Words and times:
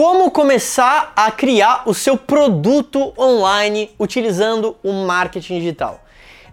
Como 0.00 0.30
começar 0.30 1.12
a 1.14 1.30
criar 1.30 1.82
o 1.84 1.92
seu 1.92 2.16
produto 2.16 3.12
online 3.18 3.90
utilizando 3.98 4.74
o 4.82 4.94
marketing 5.04 5.58
digital? 5.58 6.02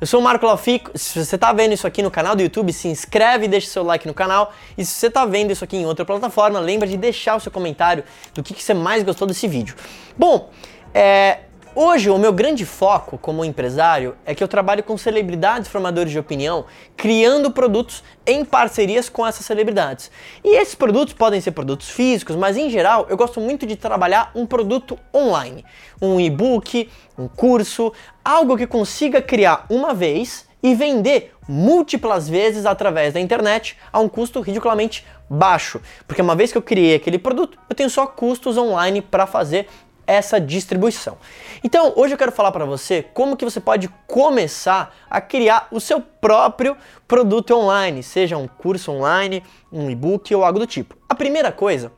Eu 0.01 0.05
sou 0.05 0.19
o 0.19 0.23
Marco 0.23 0.45
Lafico. 0.45 0.91
Se 0.93 1.23
você 1.23 1.35
está 1.35 1.53
vendo 1.53 1.71
isso 1.71 1.87
aqui 1.87 2.03
no 2.03 2.11
canal 2.11 2.35
do 2.35 2.41
YouTube, 2.41 2.73
se 2.73 2.89
inscreve 2.89 3.45
e 3.45 3.47
deixa 3.47 3.67
seu 3.67 3.83
like 3.83 4.05
no 4.05 4.13
canal. 4.13 4.53
E 4.77 4.83
se 4.83 4.91
você 4.91 5.07
está 5.07 5.25
vendo 5.25 5.51
isso 5.51 5.63
aqui 5.63 5.77
em 5.77 5.85
outra 5.85 6.03
plataforma, 6.03 6.59
lembra 6.59 6.85
de 6.85 6.97
deixar 6.97 7.37
o 7.37 7.39
seu 7.39 7.49
comentário 7.49 8.03
do 8.33 8.43
que, 8.43 8.53
que 8.53 8.61
você 8.61 8.73
mais 8.73 9.01
gostou 9.01 9.25
desse 9.25 9.47
vídeo. 9.47 9.77
Bom, 10.17 10.49
é, 10.93 11.39
Hoje, 11.79 12.09
o 12.09 12.17
meu 12.17 12.33
grande 12.33 12.65
foco 12.65 13.19
como 13.19 13.45
empresário 13.45 14.15
é 14.25 14.33
que 14.33 14.43
eu 14.43 14.47
trabalho 14.47 14.81
com 14.81 14.97
celebridades 14.97 15.69
formadores 15.69 16.11
de 16.11 16.17
opinião, 16.17 16.65
criando 16.95 17.51
produtos 17.51 18.03
em 18.25 18.43
parcerias 18.43 19.09
com 19.09 19.23
essas 19.23 19.45
celebridades. 19.45 20.09
E 20.43 20.59
esses 20.59 20.73
produtos 20.73 21.13
podem 21.13 21.39
ser 21.39 21.51
produtos 21.51 21.87
físicos, 21.87 22.35
mas 22.35 22.57
em 22.57 22.67
geral 22.71 23.05
eu 23.11 23.15
gosto 23.15 23.39
muito 23.39 23.67
de 23.67 23.75
trabalhar 23.75 24.31
um 24.33 24.43
produto 24.43 24.97
online, 25.13 25.63
um 26.01 26.19
e-book, 26.19 26.89
um 27.15 27.27
curso, 27.27 27.93
algo 28.25 28.57
que 28.57 28.65
consiga 28.65 29.21
criar 29.21 29.67
uma 29.69 29.93
vez 29.93 30.47
e 30.63 30.73
vender 30.73 31.35
múltiplas 31.47 32.27
vezes 32.27 32.65
através 32.65 33.13
da 33.13 33.19
internet 33.19 33.77
a 33.93 33.99
um 33.99 34.09
custo 34.09 34.41
ridiculamente 34.41 35.05
baixo. 35.29 35.79
Porque 36.07 36.23
uma 36.23 36.35
vez 36.35 36.51
que 36.51 36.57
eu 36.57 36.61
criei 36.63 36.95
aquele 36.95 37.19
produto, 37.19 37.59
eu 37.69 37.75
tenho 37.75 37.89
só 37.91 38.07
custos 38.07 38.57
online 38.57 38.99
para 38.99 39.27
fazer 39.27 39.67
essa 40.07 40.39
distribuição. 40.39 41.17
Então, 41.63 41.93
hoje 41.97 42.13
eu 42.13 42.17
quero 42.17 42.31
falar 42.31 42.51
para 42.51 42.65
você 42.65 43.03
como 43.13 43.35
que 43.35 43.43
você 43.43 43.59
pode 43.59 43.89
começar 44.07 44.95
a 45.09 45.19
criar 45.19 45.67
o 45.69 45.79
seu 45.79 45.99
próprio 45.99 46.77
produto 47.05 47.53
online, 47.53 48.01
seja 48.01 48.37
um 48.37 48.47
curso 48.47 48.91
online, 48.91 49.43
um 49.71 49.89
e-book 49.89 50.33
ou 50.33 50.45
algo 50.45 50.59
do 50.59 50.65
tipo. 50.65 50.95
A 51.09 51.13
primeira 51.13 51.51
coisa 51.51 51.91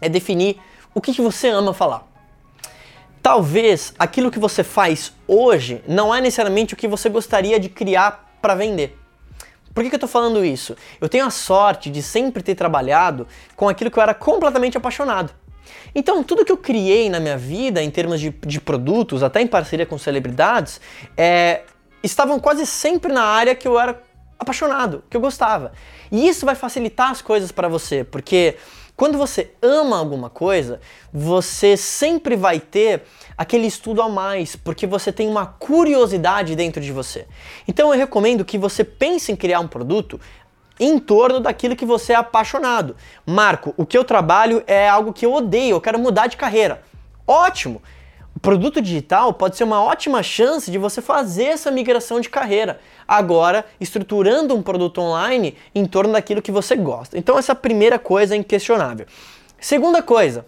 é 0.00 0.08
definir 0.08 0.60
o 0.94 1.00
que, 1.00 1.14
que 1.14 1.22
você 1.22 1.48
ama 1.48 1.72
falar. 1.72 2.06
Talvez 3.22 3.94
aquilo 3.98 4.30
que 4.30 4.38
você 4.38 4.62
faz 4.62 5.12
hoje 5.26 5.82
não 5.88 6.14
é 6.14 6.20
necessariamente 6.20 6.74
o 6.74 6.76
que 6.76 6.88
você 6.88 7.08
gostaria 7.08 7.58
de 7.58 7.68
criar 7.68 8.36
para 8.40 8.54
vender. 8.54 8.98
Por 9.74 9.84
que, 9.84 9.90
que 9.90 9.94
eu 9.94 9.98
estou 9.98 10.08
falando 10.08 10.44
isso? 10.44 10.76
Eu 11.00 11.08
tenho 11.08 11.24
a 11.24 11.30
sorte 11.30 11.90
de 11.90 12.02
sempre 12.02 12.42
ter 12.42 12.54
trabalhado 12.54 13.26
com 13.54 13.68
aquilo 13.68 13.90
que 13.90 13.98
eu 13.98 14.02
era 14.02 14.14
completamente 14.14 14.76
apaixonado. 14.76 15.32
Então, 15.94 16.22
tudo 16.22 16.44
que 16.44 16.52
eu 16.52 16.56
criei 16.56 17.08
na 17.08 17.20
minha 17.20 17.36
vida, 17.36 17.82
em 17.82 17.90
termos 17.90 18.20
de, 18.20 18.30
de 18.30 18.60
produtos, 18.60 19.22
até 19.22 19.40
em 19.40 19.46
parceria 19.46 19.86
com 19.86 19.98
celebridades, 19.98 20.80
é, 21.16 21.62
estavam 22.02 22.38
quase 22.38 22.66
sempre 22.66 23.12
na 23.12 23.22
área 23.22 23.54
que 23.54 23.66
eu 23.66 23.78
era 23.78 24.02
apaixonado, 24.38 25.04
que 25.10 25.16
eu 25.16 25.20
gostava. 25.20 25.72
E 26.10 26.26
isso 26.26 26.46
vai 26.46 26.54
facilitar 26.54 27.10
as 27.10 27.20
coisas 27.20 27.52
para 27.52 27.68
você, 27.68 28.02
porque 28.02 28.56
quando 29.00 29.16
você 29.16 29.52
ama 29.62 29.98
alguma 29.98 30.28
coisa, 30.28 30.78
você 31.10 31.74
sempre 31.74 32.36
vai 32.36 32.60
ter 32.60 33.02
aquele 33.34 33.66
estudo 33.66 34.02
a 34.02 34.10
mais, 34.10 34.56
porque 34.56 34.86
você 34.86 35.10
tem 35.10 35.26
uma 35.26 35.46
curiosidade 35.46 36.54
dentro 36.54 36.82
de 36.82 36.92
você. 36.92 37.26
Então 37.66 37.94
eu 37.94 37.98
recomendo 37.98 38.44
que 38.44 38.58
você 38.58 38.84
pense 38.84 39.32
em 39.32 39.36
criar 39.36 39.60
um 39.60 39.66
produto 39.66 40.20
em 40.80 40.98
torno 40.98 41.38
daquilo 41.38 41.76
que 41.76 41.84
você 41.84 42.14
é 42.14 42.16
apaixonado. 42.16 42.96
Marco, 43.26 43.74
o 43.76 43.84
que 43.84 43.96
eu 43.96 44.02
trabalho 44.02 44.64
é 44.66 44.88
algo 44.88 45.12
que 45.12 45.26
eu 45.26 45.34
odeio, 45.34 45.76
eu 45.76 45.80
quero 45.80 45.98
mudar 45.98 46.26
de 46.26 46.38
carreira. 46.38 46.82
Ótimo! 47.26 47.82
O 48.34 48.40
produto 48.40 48.80
digital 48.80 49.34
pode 49.34 49.56
ser 49.56 49.64
uma 49.64 49.82
ótima 49.82 50.22
chance 50.22 50.70
de 50.70 50.78
você 50.78 51.02
fazer 51.02 51.44
essa 51.44 51.70
migração 51.70 52.20
de 52.20 52.30
carreira. 52.30 52.80
Agora, 53.06 53.66
estruturando 53.78 54.54
um 54.54 54.62
produto 54.62 55.00
online 55.00 55.56
em 55.74 55.84
torno 55.84 56.12
daquilo 56.12 56.40
que 56.40 56.52
você 56.52 56.74
gosta. 56.74 57.18
Então, 57.18 57.38
essa 57.38 57.52
é 57.52 57.54
primeira 57.54 57.98
coisa 57.98 58.34
inquestionável. 58.34 59.06
Segunda 59.60 60.02
coisa, 60.02 60.46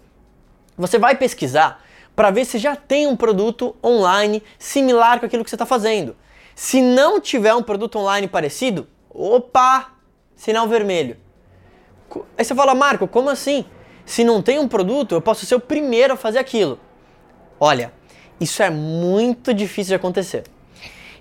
você 0.75 0.97
vai 0.97 1.15
pesquisar 1.15 1.83
para 2.15 2.31
ver 2.31 2.45
se 2.45 2.57
já 2.57 2.75
tem 2.75 3.05
um 3.05 3.15
produto 3.15 3.75
online 3.83 4.41
similar 4.57 5.19
com 5.19 5.25
aquilo 5.25 5.43
que 5.43 5.49
você 5.49 5.55
está 5.55 5.65
fazendo. 5.65 6.15
Se 6.55 6.81
não 6.81 7.19
tiver 7.19 7.53
um 7.53 7.63
produto 7.63 7.99
online 7.99 8.27
parecido, 8.27 8.87
opa, 9.09 9.92
sinal 10.35 10.67
vermelho. 10.67 11.17
Aí 12.37 12.43
você 12.45 12.53
fala, 12.53 12.75
Marco, 12.75 13.07
como 13.07 13.29
assim? 13.29 13.65
Se 14.05 14.23
não 14.23 14.41
tem 14.41 14.59
um 14.59 14.67
produto, 14.67 15.15
eu 15.15 15.21
posso 15.21 15.45
ser 15.45 15.55
o 15.55 15.59
primeiro 15.59 16.13
a 16.13 16.17
fazer 16.17 16.39
aquilo. 16.39 16.79
Olha, 17.59 17.93
isso 18.39 18.61
é 18.61 18.69
muito 18.69 19.53
difícil 19.53 19.91
de 19.91 19.95
acontecer. 19.95 20.43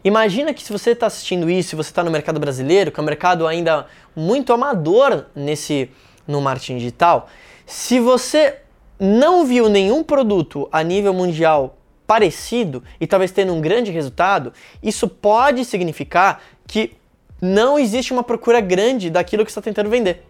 Imagina 0.05 0.53
que 0.53 0.63
se 0.63 0.73
você 0.73 0.91
está 0.91 1.07
assistindo 1.07 1.49
isso, 1.49 1.77
você 1.77 1.91
está 1.91 2.03
no 2.03 2.11
mercado 2.11 2.41
brasileiro, 2.41 2.91
que 2.91 2.99
é 2.99 3.03
um 3.03 3.07
mercado 3.07 3.47
ainda 3.47 3.87
muito 4.17 4.53
amador 4.53 5.27
nesse 5.35 5.89
no 6.27 6.41
marketing 6.41 6.79
digital, 6.79 7.29
se 7.67 8.01
você 8.01 8.59
não 8.99 9.45
viu 9.45 9.69
nenhum 9.69 10.03
produto 10.03 10.69
a 10.71 10.83
nível 10.83 11.13
mundial 11.13 11.79
parecido 12.07 12.83
e 13.01 13.07
talvez 13.07 13.31
tendo 13.31 13.53
um 13.53 13.61
grande 13.61 13.91
resultado, 13.91 14.53
isso 14.83 15.09
pode 15.09 15.65
significar 15.65 16.43
que 16.67 16.93
não 17.43 17.77
existe 17.77 18.13
uma 18.13 18.23
procura 18.23 18.61
grande 18.61 19.11
daquilo 19.11 19.45
que 19.45 19.51
está 19.51 19.61
tentando 19.61 19.91
vender. 19.91 20.25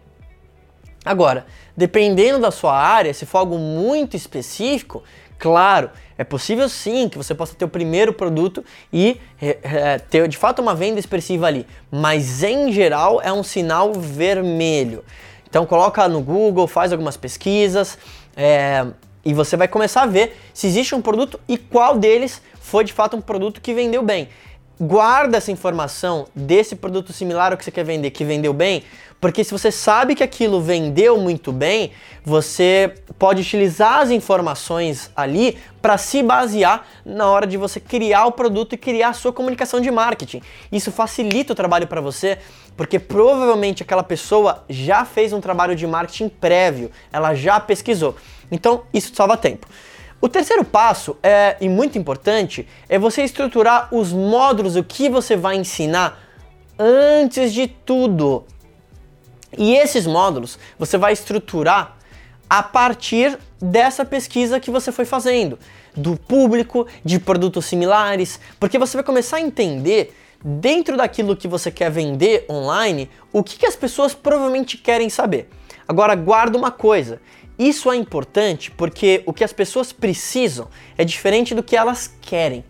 Agora, 1.05 1.45
dependendo 1.77 2.39
da 2.39 2.49
sua 2.49 2.75
área, 2.75 3.13
se 3.13 3.23
for 3.25 3.39
algo 3.39 3.59
muito 3.59 4.17
específico, 4.17 5.03
claro, 5.37 5.91
é 6.17 6.23
possível 6.23 6.67
sim 6.67 7.07
que 7.07 7.17
você 7.17 7.35
possa 7.35 7.53
ter 7.53 7.65
o 7.65 7.69
primeiro 7.69 8.13
produto 8.13 8.65
e 8.91 9.19
é, 9.39 9.99
ter 9.99 10.27
de 10.27 10.37
fato 10.37 10.59
uma 10.59 10.73
venda 10.73 10.99
expressiva 10.99 11.45
ali, 11.45 11.67
mas 11.91 12.41
em 12.41 12.71
geral 12.71 13.21
é 13.21 13.31
um 13.31 13.43
sinal 13.43 13.93
vermelho. 13.93 15.03
Então 15.47 15.67
coloca 15.67 16.07
no 16.07 16.19
Google, 16.19 16.65
faz 16.65 16.91
algumas 16.91 17.15
pesquisas 17.15 17.97
é, 18.35 18.87
e 19.23 19.33
você 19.35 19.55
vai 19.55 19.67
começar 19.67 20.03
a 20.03 20.07
ver 20.07 20.35
se 20.51 20.65
existe 20.65 20.95
um 20.95 21.01
produto 21.01 21.39
e 21.47 21.57
qual 21.57 21.97
deles 21.97 22.41
foi 22.59 22.83
de 22.83 22.93
fato 22.93 23.15
um 23.15 23.21
produto 23.21 23.61
que 23.61 23.73
vendeu 23.73 24.01
bem 24.01 24.29
guarda 24.79 25.37
essa 25.37 25.51
informação 25.51 26.25
desse 26.35 26.75
produto 26.75 27.13
similar 27.13 27.51
ao 27.51 27.57
que 27.57 27.63
você 27.63 27.71
quer 27.71 27.85
vender, 27.85 28.11
que 28.11 28.25
vendeu 28.25 28.53
bem, 28.53 28.83
porque 29.23 29.41
se 29.41 29.51
você 29.51 29.71
sabe 29.71 30.15
que 30.15 30.23
aquilo 30.23 30.59
vendeu 30.59 31.17
muito 31.17 31.53
bem, 31.53 31.91
você 32.25 32.93
pode 33.17 33.41
utilizar 33.41 34.01
as 34.01 34.09
informações 34.09 35.09
ali 35.15 35.57
para 35.81 35.97
se 35.97 36.21
basear 36.21 36.85
na 37.05 37.29
hora 37.29 37.47
de 37.47 37.55
você 37.55 37.79
criar 37.79 38.25
o 38.25 38.33
produto 38.33 38.73
e 38.73 38.77
criar 38.77 39.09
a 39.09 39.13
sua 39.13 39.31
comunicação 39.31 39.79
de 39.79 39.89
marketing. 39.89 40.41
Isso 40.69 40.91
facilita 40.91 41.53
o 41.53 41.55
trabalho 41.55 41.87
para 41.87 42.01
você, 42.01 42.37
porque 42.75 42.99
provavelmente 42.99 43.81
aquela 43.81 44.03
pessoa 44.03 44.65
já 44.67 45.05
fez 45.05 45.31
um 45.31 45.39
trabalho 45.39 45.73
de 45.73 45.87
marketing 45.87 46.27
prévio, 46.27 46.91
ela 47.09 47.33
já 47.33 47.61
pesquisou. 47.61 48.17
Então, 48.51 48.83
isso 48.93 49.15
salva 49.15 49.37
tempo. 49.37 49.67
O 50.23 50.29
terceiro 50.29 50.63
passo, 50.63 51.17
é, 51.21 51.57
e 51.59 51.67
muito 51.67 51.97
importante, 51.97 52.65
é 52.87 52.97
você 52.97 53.23
estruturar 53.23 53.93
os 53.93 54.13
módulos, 54.13 54.77
o 54.77 54.81
que 54.81 55.09
você 55.09 55.35
vai 55.35 55.57
ensinar 55.57 56.17
antes 56.79 57.51
de 57.51 57.67
tudo. 57.67 58.45
E 59.57 59.75
esses 59.75 60.07
módulos 60.07 60.57
você 60.79 60.97
vai 60.97 61.11
estruturar 61.11 61.97
a 62.49 62.63
partir 62.63 63.37
dessa 63.61 64.05
pesquisa 64.05 64.61
que 64.61 64.71
você 64.71 64.93
foi 64.93 65.03
fazendo, 65.03 65.59
do 65.93 66.15
público, 66.15 66.87
de 67.03 67.19
produtos 67.19 67.65
similares, 67.65 68.39
porque 68.61 68.79
você 68.79 68.95
vai 68.95 69.03
começar 69.03 69.35
a 69.35 69.41
entender 69.41 70.15
dentro 70.41 70.95
daquilo 70.95 71.35
que 71.35 71.49
você 71.49 71.69
quer 71.69 71.91
vender 71.91 72.45
online, 72.49 73.09
o 73.33 73.43
que, 73.43 73.57
que 73.57 73.65
as 73.65 73.75
pessoas 73.75 74.13
provavelmente 74.13 74.77
querem 74.77 75.09
saber. 75.09 75.49
Agora 75.85 76.15
guarda 76.15 76.57
uma 76.57 76.71
coisa, 76.71 77.19
isso 77.57 77.91
é 77.91 77.95
importante 77.95 78.71
porque 78.71 79.23
o 79.25 79.33
que 79.33 79.43
as 79.43 79.53
pessoas 79.53 79.91
precisam 79.91 80.67
é 80.97 81.05
diferente 81.05 81.53
do 81.53 81.63
que 81.63 81.75
elas 81.75 82.13
querem. 82.21 82.63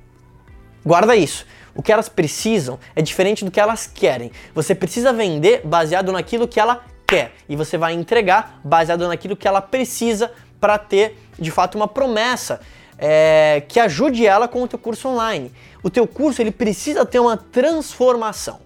Guarda 0.86 1.16
isso. 1.16 1.46
O 1.76 1.82
que 1.82 1.92
elas 1.92 2.10
precisam 2.10 2.80
é 2.96 3.02
diferente 3.02 3.44
do 3.44 3.50
que 3.50 3.60
elas 3.60 3.88
querem. 3.88 4.32
Você 4.54 4.76
precisa 4.76 5.12
vender 5.12 5.62
baseado 5.66 6.12
naquilo 6.12 6.48
que 6.48 6.60
ela 6.60 6.84
quer 7.08 7.32
e 7.48 7.56
você 7.56 7.78
vai 7.78 7.94
entregar 7.94 8.60
baseado 8.64 9.08
naquilo 9.08 9.36
que 9.36 9.48
ela 9.48 9.62
precisa 9.62 10.32
para 10.60 10.78
ter 10.78 11.18
de 11.38 11.50
fato 11.50 11.76
uma 11.76 11.88
promessa 11.88 12.60
é, 12.98 13.64
que 13.68 13.80
ajude 13.80 14.26
ela 14.26 14.48
com 14.48 14.64
o 14.64 14.68
teu 14.68 14.80
curso 14.80 15.08
online. 15.08 15.52
O 15.82 15.90
teu 15.90 16.08
curso 16.08 16.42
ele 16.42 16.52
precisa 16.52 17.06
ter 17.06 17.20
uma 17.20 17.36
transformação. 17.36 18.63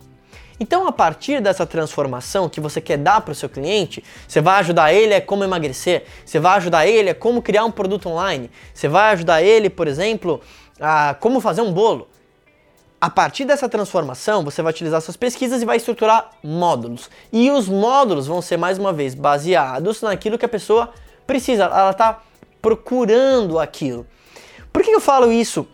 Então, 0.59 0.87
a 0.87 0.91
partir 0.91 1.41
dessa 1.41 1.65
transformação 1.65 2.49
que 2.49 2.59
você 2.59 2.81
quer 2.81 2.97
dar 2.97 3.21
para 3.21 3.31
o 3.31 3.35
seu 3.35 3.47
cliente, 3.47 4.03
você 4.27 4.41
vai 4.41 4.59
ajudar 4.59 4.91
ele 4.91 5.13
a 5.13 5.21
como 5.21 5.43
emagrecer, 5.43 6.05
você 6.25 6.39
vai 6.39 6.57
ajudar 6.57 6.87
ele 6.87 7.11
a 7.11 7.15
como 7.15 7.41
criar 7.41 7.63
um 7.65 7.71
produto 7.71 8.09
online, 8.09 8.49
você 8.73 8.87
vai 8.87 9.13
ajudar 9.13 9.41
ele, 9.41 9.69
por 9.69 9.87
exemplo, 9.87 10.41
a 10.79 11.15
como 11.19 11.39
fazer 11.39 11.61
um 11.61 11.71
bolo. 11.71 12.07
A 12.99 13.11
partir 13.11 13.45
dessa 13.45 13.69
transformação, 13.69 14.43
você 14.43 14.63
vai 14.63 14.71
utilizar 14.71 14.99
suas 15.01 15.15
pesquisas 15.15 15.61
e 15.61 15.65
vai 15.65 15.77
estruturar 15.77 16.31
módulos. 16.43 17.11
E 17.31 17.51
os 17.51 17.69
módulos 17.69 18.25
vão 18.25 18.41
ser, 18.41 18.57
mais 18.57 18.79
uma 18.79 18.91
vez, 18.91 19.13
baseados 19.13 20.01
naquilo 20.01 20.35
que 20.35 20.45
a 20.45 20.49
pessoa 20.49 20.91
precisa, 21.27 21.65
ela 21.65 21.91
está 21.91 22.23
procurando 22.59 23.59
aquilo. 23.59 24.07
Por 24.73 24.81
que 24.81 24.89
eu 24.89 24.99
falo 24.99 25.31
isso? 25.31 25.67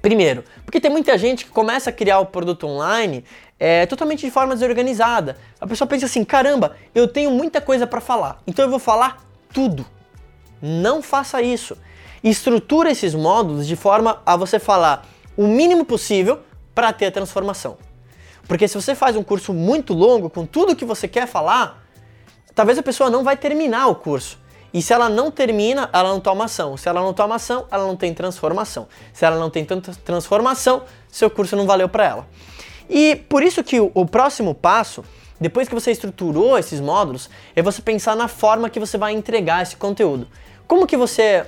Primeiro, 0.00 0.42
porque 0.64 0.80
tem 0.80 0.90
muita 0.90 1.18
gente 1.18 1.44
que 1.44 1.50
começa 1.50 1.90
a 1.90 1.92
criar 1.92 2.20
o 2.20 2.26
produto 2.26 2.66
online 2.66 3.22
é, 3.60 3.84
totalmente 3.84 4.24
de 4.24 4.30
forma 4.30 4.54
desorganizada. 4.54 5.36
A 5.60 5.66
pessoa 5.66 5.86
pensa 5.86 6.06
assim: 6.06 6.24
caramba, 6.24 6.74
eu 6.94 7.06
tenho 7.06 7.30
muita 7.30 7.60
coisa 7.60 7.86
para 7.86 8.00
falar, 8.00 8.40
então 8.46 8.64
eu 8.64 8.70
vou 8.70 8.78
falar 8.78 9.22
tudo. 9.52 9.84
Não 10.62 11.02
faça 11.02 11.42
isso. 11.42 11.76
Estrutura 12.24 12.90
esses 12.90 13.14
módulos 13.14 13.66
de 13.66 13.76
forma 13.76 14.20
a 14.24 14.36
você 14.36 14.58
falar 14.58 15.06
o 15.36 15.46
mínimo 15.46 15.84
possível 15.84 16.40
para 16.74 16.92
ter 16.92 17.06
a 17.06 17.12
transformação. 17.12 17.76
Porque 18.48 18.66
se 18.66 18.74
você 18.74 18.94
faz 18.94 19.16
um 19.16 19.22
curso 19.22 19.52
muito 19.52 19.94
longo 19.94 20.28
com 20.28 20.44
tudo 20.44 20.74
que 20.74 20.84
você 20.84 21.06
quer 21.06 21.26
falar, 21.26 21.82
talvez 22.54 22.78
a 22.78 22.82
pessoa 22.82 23.08
não 23.08 23.22
vai 23.22 23.36
terminar 23.36 23.86
o 23.86 23.94
curso. 23.94 24.38
E 24.72 24.80
se 24.82 24.92
ela 24.92 25.08
não 25.08 25.30
termina, 25.30 25.88
ela 25.92 26.10
não 26.10 26.20
toma 26.20 26.44
ação. 26.44 26.76
Se 26.76 26.88
ela 26.88 27.00
não 27.00 27.12
toma 27.12 27.36
ação, 27.36 27.66
ela 27.70 27.86
não 27.86 27.96
tem 27.96 28.14
transformação. 28.14 28.86
Se 29.12 29.24
ela 29.24 29.38
não 29.38 29.50
tem 29.50 29.64
tanta 29.64 29.92
transformação, 30.04 30.82
seu 31.08 31.30
curso 31.30 31.56
não 31.56 31.66
valeu 31.66 31.88
para 31.88 32.04
ela. 32.04 32.28
E 32.90 33.16
por 33.16 33.42
isso 33.42 33.62
que 33.62 33.80
o, 33.80 34.04
próximo 34.04 34.54
passo, 34.54 35.04
depois 35.40 35.68
que 35.68 35.74
você 35.74 35.92
estruturou 35.92 36.58
esses 36.58 36.80
módulos, 36.80 37.30
é 37.54 37.62
você 37.62 37.80
pensar 37.80 38.16
na 38.16 38.26
forma 38.26 38.68
que 38.68 38.80
você 38.80 38.98
vai 38.98 39.12
entregar 39.12 39.62
esse 39.62 39.76
conteúdo. 39.76 40.26
Como 40.66 40.86
que 40.86 40.96
você 40.96 41.46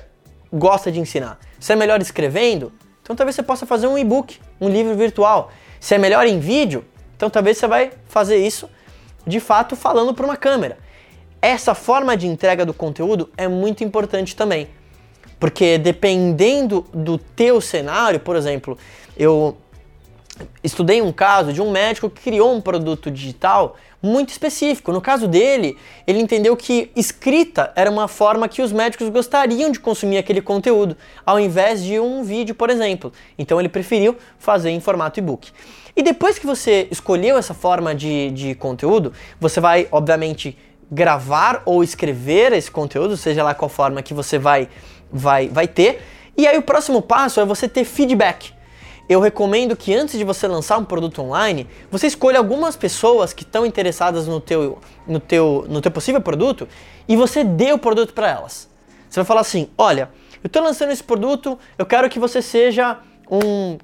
gosta 0.53 0.91
de 0.93 1.01
ensinar? 1.01 1.39
Se 1.59 1.73
é 1.73 1.77
melhor 1.77 2.01
escrevendo? 2.01 2.73
Então 3.03 3.17
talvez 3.17 3.35
você 3.35 3.43
possa 3.43 3.67
fazer 3.67 3.89
um 3.89 3.99
e-book, 3.99 4.39
um 4.61 4.69
livro 4.69 4.95
virtual. 4.95 5.51
Se 5.81 5.97
é 5.97 5.99
melhor 5.99 6.27
em 6.27 6.39
vídeo? 6.39 6.85
Então 7.17 7.29
talvez 7.29 7.59
você 7.59 7.67
vai 7.67 7.91
fazer 8.07 8.37
isso 8.37 8.71
de 9.27 9.41
fato 9.41 9.75
falando 9.75 10.15
para 10.15 10.25
uma 10.25 10.37
câmera 10.37 10.79
essa 11.43 11.75
forma 11.75 12.17
de 12.17 12.29
entrega 12.29 12.65
do 12.65 12.73
conteúdo 12.73 13.29
é 13.37 13.49
muito 13.49 13.83
importante 13.83 14.37
também. 14.37 14.69
Porque 15.41 15.77
dependendo 15.77 16.87
do 16.95 17.19
teu 17.19 17.61
cenário, 17.61 18.21
por 18.21 18.37
exemplo, 18.37 18.79
eu 19.17 19.57
estudei 20.63 21.03
um 21.03 21.13
caso 21.13 21.53
de 21.53 21.61
um 21.61 21.71
médico 21.71 22.09
que 22.09 22.23
criou 22.23 22.55
um 22.55 22.61
produto 22.61 23.11
digital 23.11 23.77
muito 24.03 24.31
específico. 24.31 24.93
No 24.93 25.01
caso 25.01 25.29
dele, 25.29 25.77
ele 26.07 26.21
entendeu 26.21 26.57
que 26.57 26.91
escrita 26.97 27.73
era 27.77 27.91
uma 27.91 28.09
forma 28.09 28.49
que 28.49 28.61
os 28.61 28.73
médicos 28.73 29.09
gostariam 29.09 29.71
de 29.71 29.79
consumir 29.79 30.19
aquele 30.19 30.43
conteúdo, 30.43 30.97
ao 31.25 31.39
invés 31.39 31.83
de 31.85 32.01
um 32.01 32.25
vídeo, 32.25 32.55
por 32.55 32.71
exemplo. 32.71 33.13
Então 33.39 33.61
ele 33.61 33.69
preferiu 33.69 34.17
fazer 34.39 34.71
em 34.71 34.81
formato 34.81 35.21
e-book. 35.21 35.51
E 35.95 36.03
depois 36.03 36.39
que 36.39 36.47
você 36.47 36.89
escolheu 36.91 37.37
essa 37.37 37.55
forma 37.55 37.95
de, 37.95 38.31
de 38.31 38.55
conteúdo, 38.55 39.13
você 39.39 39.61
vai, 39.61 39.87
obviamente, 39.93 40.57
gravar 40.91 41.63
ou 41.65 41.85
escrever 41.85 42.53
esse 42.53 42.71
conteúdo, 42.71 43.17
seja 43.17 43.45
lá 43.45 43.55
qual 43.55 43.69
forma 43.69 44.03
que 44.03 44.15
você 44.15 44.39
vai, 44.39 44.69
vai, 45.11 45.49
vai 45.49 45.69
ter. 45.69 46.03
E 46.37 46.47
aí 46.47 46.57
o 46.57 46.63
próximo 46.63 47.03
passo 47.03 47.41
é 47.41 47.45
você 47.45 47.69
ter 47.69 47.85
feedback. 47.85 48.53
Eu 49.09 49.21
recomendo 49.21 49.77
que 49.77 49.95
antes 49.95 50.17
de 50.17 50.25
você 50.25 50.47
lançar 50.47 50.79
um 50.79 50.85
produto 50.85 51.21
online, 51.23 51.69
você 51.91 52.07
escolha 52.07 52.39
algumas 52.39 52.77
pessoas 52.77 53.33
que 53.33 53.43
estão 53.43 53.67
interessadas 53.67 54.27
no 54.27 54.41
teu, 54.41 54.79
no, 55.07 55.19
teu, 55.21 55.67
no 55.69 55.81
teu 55.81 55.91
possível 55.91 56.21
produto 56.21 56.69
e 57.09 57.17
você 57.17 57.43
dê 57.43 57.73
o 57.73 57.79
produto 57.79 58.15
para 58.15 58.31
elas. 58.31 58.69
Você 59.09 59.21
vai 59.21 59.25
falar 59.27 59.41
assim: 59.41 59.69
olha, 59.77 60.11
eu 60.43 60.47
estou 60.47 60.63
lançando 60.63 60.93
esse 60.93 61.03
produto, 61.03 61.59
eu 61.77 61.85
quero 61.85 62.09
que 62.09 62.19
você 62.19 62.41
seja 62.41 62.99
um, 63.31 63.77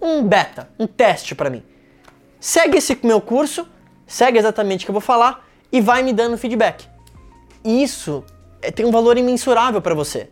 um 0.00 0.22
beta, 0.22 0.68
um 0.78 0.86
teste 0.86 1.34
para 1.34 1.50
mim. 1.50 1.62
Segue 2.38 2.78
esse 2.78 2.98
meu 3.02 3.20
curso, 3.20 3.66
segue 4.06 4.38
exatamente 4.38 4.84
o 4.84 4.86
que 4.86 4.90
eu 4.90 4.94
vou 4.94 5.00
falar 5.00 5.46
e 5.72 5.80
vai 5.80 6.02
me 6.02 6.12
dando 6.12 6.38
feedback. 6.38 6.86
Isso 7.64 8.22
é, 8.62 8.70
tem 8.70 8.86
um 8.86 8.90
valor 8.90 9.18
imensurável 9.18 9.82
para 9.82 9.94
você. 9.94 10.28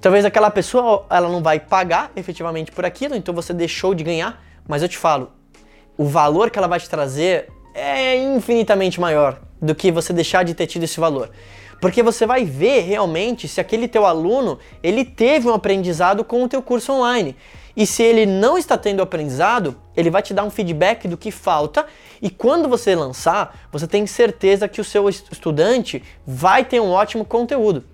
Talvez 0.00 0.24
aquela 0.24 0.50
pessoa 0.50 1.04
ela 1.10 1.28
não 1.28 1.42
vai 1.42 1.60
pagar 1.60 2.10
efetivamente 2.16 2.72
por 2.72 2.86
aquilo, 2.86 3.14
então 3.14 3.34
você 3.34 3.52
deixou 3.52 3.94
de 3.94 4.02
ganhar, 4.02 4.42
mas 4.66 4.82
eu 4.82 4.88
te 4.88 4.96
falo, 4.96 5.30
o 5.96 6.06
valor 6.06 6.50
que 6.50 6.58
ela 6.58 6.66
vai 6.66 6.80
te 6.80 6.88
trazer 6.88 7.48
é 7.74 8.16
infinitamente 8.16 8.98
maior 8.98 9.38
do 9.60 9.74
que 9.74 9.92
você 9.92 10.12
deixar 10.12 10.42
de 10.42 10.54
ter 10.54 10.66
tido 10.66 10.84
esse 10.84 10.98
valor. 10.98 11.30
Porque 11.82 12.02
você 12.02 12.24
vai 12.26 12.44
ver 12.44 12.80
realmente 12.80 13.46
se 13.46 13.60
aquele 13.60 13.86
teu 13.86 14.06
aluno, 14.06 14.58
ele 14.82 15.04
teve 15.04 15.48
um 15.48 15.54
aprendizado 15.54 16.24
com 16.24 16.42
o 16.44 16.48
teu 16.48 16.62
curso 16.62 16.92
online. 16.92 17.36
E 17.76 17.86
se 17.86 18.02
ele 18.02 18.26
não 18.26 18.58
está 18.58 18.76
tendo 18.76 19.02
aprendizado, 19.02 19.76
ele 19.96 20.10
vai 20.10 20.22
te 20.22 20.34
dar 20.34 20.44
um 20.44 20.50
feedback 20.50 21.08
do 21.08 21.16
que 21.16 21.30
falta. 21.30 21.86
E 22.20 22.28
quando 22.28 22.68
você 22.68 22.94
lançar, 22.94 23.68
você 23.72 23.86
tem 23.86 24.06
certeza 24.06 24.68
que 24.68 24.80
o 24.80 24.84
seu 24.84 25.08
estudante 25.08 26.02
vai 26.26 26.64
ter 26.64 26.80
um 26.80 26.90
ótimo 26.90 27.24
conteúdo. 27.24 27.84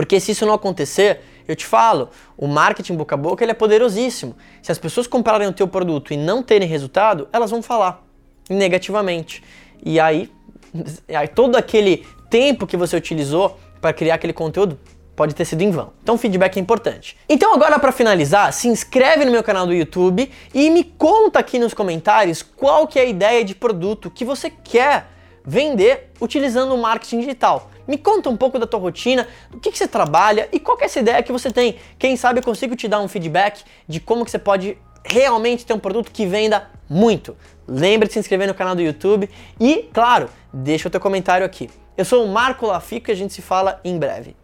Porque 0.00 0.18
se 0.18 0.32
isso 0.32 0.46
não 0.46 0.54
acontecer, 0.54 1.20
eu 1.46 1.54
te 1.54 1.66
falo, 1.66 2.08
o 2.34 2.48
marketing 2.48 2.94
boca 2.94 3.14
a 3.14 3.18
boca 3.18 3.44
ele 3.44 3.50
é 3.50 3.54
poderosíssimo. 3.54 4.34
Se 4.62 4.72
as 4.72 4.78
pessoas 4.78 5.06
comprarem 5.06 5.46
o 5.46 5.52
teu 5.52 5.68
produto 5.68 6.14
e 6.14 6.16
não 6.16 6.42
terem 6.42 6.66
resultado, 6.66 7.28
elas 7.30 7.50
vão 7.50 7.62
falar 7.62 8.02
negativamente. 8.48 9.42
E 9.84 10.00
aí, 10.00 10.32
aí 11.06 11.28
todo 11.28 11.54
aquele 11.54 12.06
tempo 12.30 12.66
que 12.66 12.78
você 12.78 12.96
utilizou 12.96 13.60
para 13.78 13.92
criar 13.92 14.14
aquele 14.14 14.32
conteúdo 14.32 14.80
pode 15.14 15.34
ter 15.34 15.44
sido 15.44 15.60
em 15.60 15.70
vão. 15.70 15.92
Então, 16.02 16.16
feedback 16.16 16.56
é 16.56 16.60
importante. 16.60 17.14
Então, 17.28 17.52
agora 17.52 17.78
para 17.78 17.92
finalizar, 17.92 18.54
se 18.54 18.68
inscreve 18.68 19.26
no 19.26 19.30
meu 19.30 19.42
canal 19.42 19.66
do 19.66 19.74
YouTube 19.74 20.30
e 20.54 20.70
me 20.70 20.82
conta 20.82 21.40
aqui 21.40 21.58
nos 21.58 21.74
comentários 21.74 22.40
qual 22.40 22.86
que 22.86 22.98
é 22.98 23.02
a 23.02 23.04
ideia 23.04 23.44
de 23.44 23.54
produto 23.54 24.10
que 24.10 24.24
você 24.24 24.48
quer 24.48 25.08
vender 25.44 26.10
utilizando 26.18 26.74
o 26.74 26.78
marketing 26.78 27.20
digital. 27.20 27.70
Me 27.90 27.98
conta 27.98 28.30
um 28.30 28.36
pouco 28.36 28.56
da 28.56 28.68
tua 28.68 28.78
rotina, 28.78 29.26
do 29.50 29.58
que, 29.58 29.72
que 29.72 29.76
você 29.76 29.88
trabalha 29.88 30.48
e 30.52 30.60
qual 30.60 30.78
é 30.80 30.84
essa 30.84 31.00
ideia 31.00 31.20
que 31.24 31.32
você 31.32 31.50
tem. 31.50 31.74
Quem 31.98 32.16
sabe 32.16 32.38
eu 32.38 32.44
consigo 32.44 32.76
te 32.76 32.86
dar 32.86 33.00
um 33.00 33.08
feedback 33.08 33.64
de 33.88 33.98
como 33.98 34.24
que 34.24 34.30
você 34.30 34.38
pode 34.38 34.78
realmente 35.04 35.66
ter 35.66 35.72
um 35.72 35.78
produto 35.80 36.12
que 36.12 36.24
venda 36.24 36.70
muito. 36.88 37.36
Lembre 37.66 38.06
de 38.06 38.12
se 38.12 38.20
inscrever 38.20 38.46
no 38.46 38.54
canal 38.54 38.76
do 38.76 38.80
YouTube 38.80 39.28
e, 39.58 39.88
claro, 39.92 40.30
deixa 40.52 40.86
o 40.86 40.90
teu 40.90 41.00
comentário 41.00 41.44
aqui. 41.44 41.68
Eu 41.96 42.04
sou 42.04 42.24
o 42.24 42.28
Marco 42.28 42.64
Lafico 42.64 43.10
e 43.10 43.12
a 43.12 43.16
gente 43.16 43.34
se 43.34 43.42
fala 43.42 43.80
em 43.82 43.98
breve. 43.98 44.36